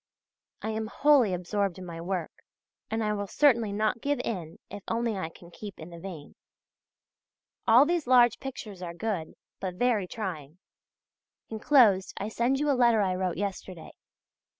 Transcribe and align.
I 0.63 0.69
am 0.71 0.87
wholly 0.87 1.31
absorbed 1.31 1.77
in 1.77 1.85
my 1.85 2.01
work, 2.01 2.31
and 2.89 3.03
I 3.03 3.13
will 3.13 3.27
certainly 3.27 3.71
not 3.71 4.01
give 4.01 4.19
in 4.21 4.57
if 4.67 4.81
only 4.87 5.15
I 5.15 5.29
can 5.29 5.51
keep 5.51 5.79
in 5.79 5.91
the 5.91 5.99
vein. 5.99 6.33
All 7.67 7.85
these 7.85 8.07
large 8.07 8.39
pictures 8.39 8.81
are 8.81 8.95
good, 8.95 9.35
but 9.59 9.75
very 9.75 10.07
trying. 10.07 10.57
Enclosed 11.49 12.15
I 12.17 12.29
send 12.29 12.59
you 12.59 12.67
a 12.71 12.71
letter 12.73 13.03
I 13.03 13.13
wrote 13.13 13.37
yesterday. 13.37 13.91